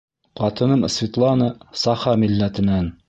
[0.39, 1.49] Ҡатыным Светлана—
[1.83, 2.91] саха милләтенән.